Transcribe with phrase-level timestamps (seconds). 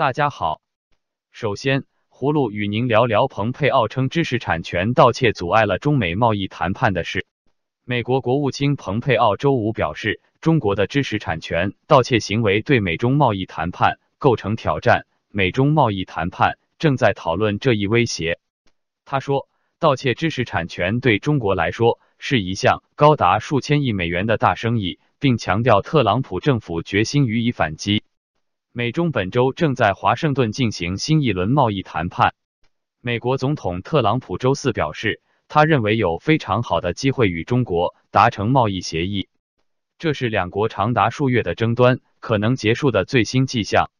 [0.00, 0.62] 大家好，
[1.30, 7.26] 首先，葫芦与您聊聊蓬佩奥称知识产权盗窃阻碍了中美贸易谈判的事。
[7.84, 18.38] 美国国务卿蓬佩奥周五表示，中国的知识产权盗窃行为对美中贸易谈判构成挑战，美中贸易谈判正在讨论这一威胁。
[19.04, 28.02] 他说，盗窃知识产权对中国来说是一项高达数千亿美元的大生意，并强调特朗普政府决心予以反击。
[28.72, 32.34] 美中本周正在华盛顿进行新一轮贸易谈判。
[33.00, 39.28] 美国总统特朗普周四表示，他认为有非常好的机会与中国达成贸易协议，
[39.98, 43.90] 这是两国长达数月的争端可能结束的最新迹象。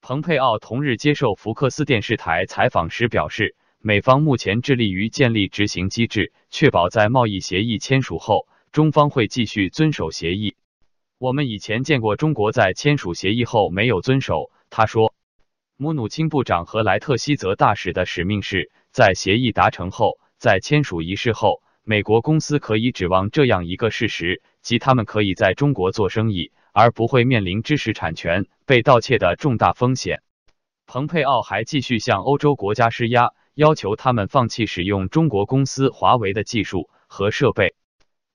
[0.00, 10.56] 蓬佩奥同日接受福克斯电视台采访时表示，美方目前致力于建立执行机制，确保在贸易协议签署后，中方会继续遵守协议。
[11.20, 15.12] 我们以前见过中国在签署协议后没有遵守，他说。
[15.76, 30.22] 姆努钦部长和莱特希泽大使的使命是在协议达成后，在签署仪式后，美国公司可以指望这样一个事实，即他们可以在中国做生意，而不会面临知识产权被盗窃的重大风险。
[30.86, 37.74] 蓬佩奥还继续向欧洲国家施压，要求他们放弃使用中国公司华为的技术和设备。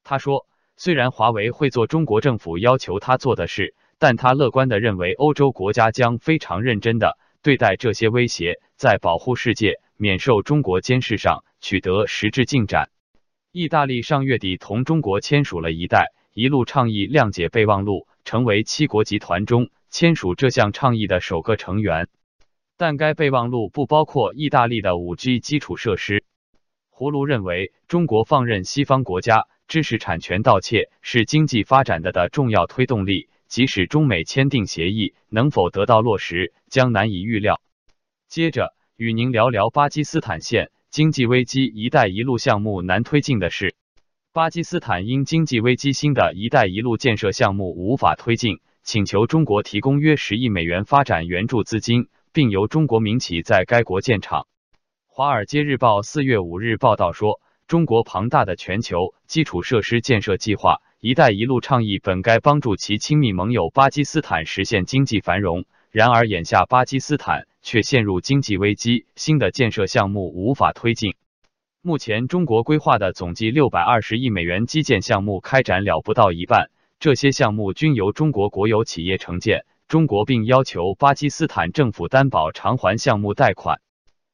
[0.04, 0.46] 他说。
[0.78, 12.90] 虽然华为会做中国政府要求他做的事，但他乐观的认为欧洲国家将非常认真的对待这些威胁，在保护世界免受中国监视上取得实质进展。
[13.52, 22.10] 意大利上月底同中国签署了一带一路倡议谅解备忘录，成为七国集团中签署这项倡议的首个成员。
[22.76, 26.26] 但该备忘录不包括意大利的五 G 基础设施。
[26.98, 29.48] 胡卢认为，中国放任西方国家。
[29.68, 37.60] 知识产权盗窃是经济发展的的重要推动力，即使中美签订协议，能否得到落实将难以预料。
[38.30, 43.76] 接着与您聊聊巴基斯坦现经济危机“一带一路”项目难推进的事。
[44.32, 54.48] 巴基斯坦因经济危机，新的一带一路建设项目无法推进，请求中国提供约十亿美元发展援助资金，并由中国民企在该国建厂。
[55.18, 57.40] 华尔街日报四月五日报道说。
[57.68, 71.16] 中国庞大的全球基础设施建设计划“一带一路”倡议本该帮助其亲密盟友巴基斯坦实现经济繁荣，然而眼下巴基斯坦却陷入经济危机，新的建设项目无法推进。
[71.82, 83.80] 目前，中国规划的总计六百二十亿美元基建项目开展了不到一半，这些项目均由中国国有企业承建，中国并要求巴基斯坦政府担保偿还项目贷款。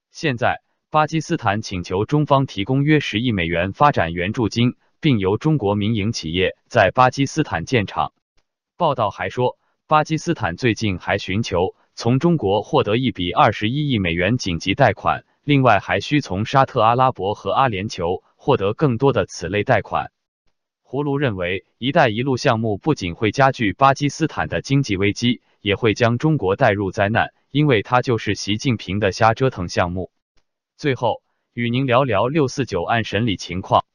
[0.10, 0.64] 现在。
[0.92, 8.12] 巴基斯坦请求中方提供约十亿美元发展援助金，并由中国民营企业在巴基斯坦建厂。
[8.76, 9.58] 报道还说，
[9.88, 20.12] 巴基斯坦最近还寻求从中国获得一笔二十一亿美元紧急贷款，另外还需从沙特阿拉伯和阿联酋获得更多的此类贷款。
[20.84, 30.12] 胡卢认为，“一带一路”项目不仅会加剧巴基斯坦的经济危机，也会将中国带入灾难，因为它就是习近平的瞎折腾项目。
[30.82, 31.22] 最后
[31.54, 33.86] 与您聊聊六四九案审理情况。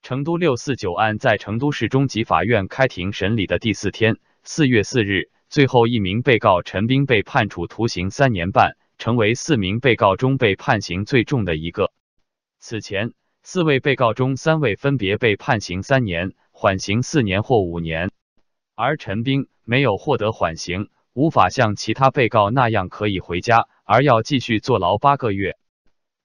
[0.00, 11.92] 成都六四九案在成都市中级法院开庭审理的第四天，四月四日，最后一名被告陈斌被判处徒刑三年半，成为四名被告中被判刑最重的一个。
[12.58, 13.12] 此前，
[13.42, 18.10] 四位被告中三位分别被判刑三年、缓刑四年或五年，
[18.74, 25.58] 而陈斌没有获得缓刑，无法像其他被告那样可以回家，而要继续坐牢八个月。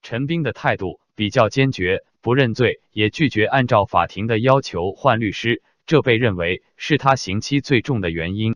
[0.02, 8.56] 陈斌的态度比较坚决，不认罪，也拒绝按照法庭的要求换律师，这被认为是他刑期最重的原因。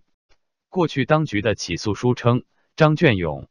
[0.70, 2.44] 过去当局的起诉书称，
[2.76, 3.50] 张卷勇、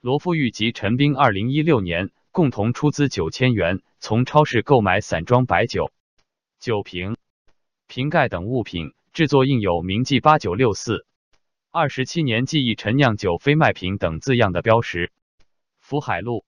[0.00, 5.90] 罗富玉及陈斌二零一六年共同出资九千元，从超市购买散装白酒、
[6.60, 7.16] 酒瓶、
[7.88, 11.06] 瓶盖等物品，制作印有铭记八九六四
[11.72, 15.10] 二十七年记忆陈酿酒非卖品等字样的标识。
[15.80, 16.44] 福海路。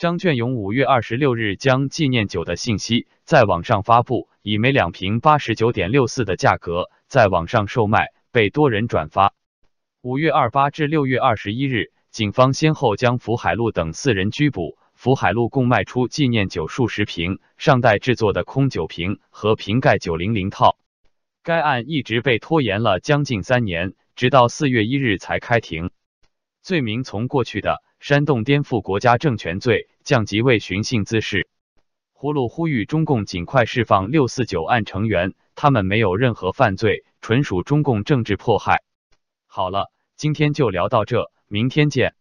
[0.00, 9.34] 张卷勇五月二十六日将纪念酒的信息在网上发布，以每两瓶八十九点六四的价格在网上售卖，被多人转发。
[10.00, 14.78] 五月二八至六月二十一日，警方先后将福海路等四人拘捕。
[14.94, 20.78] 福海路共卖出纪念酒数十瓶，上代制作的空酒瓶和瓶盖九零零套。
[21.42, 25.90] 该案一直被拖延了将近三年，直到四月一日才开庭。
[26.62, 27.82] 罪名从过去的。
[28.00, 31.50] 煽动颠覆国家政权罪降级为寻衅滋事。
[32.12, 38.82] 呼鲁呼吁中共尽快释放六四九案成员，他们没有任何犯罪，纯属中共政治迫害。
[39.46, 41.30] 好了，今天就聊到这。
[41.46, 42.14] 明天见。